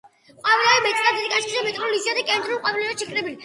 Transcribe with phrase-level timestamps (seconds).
[0.29, 3.39] ყვავილები მეტწილად დიდი და კაშკაშაა, მარტოული, იშვიათად კენწრულ ყვავილედებად შეკრებილი.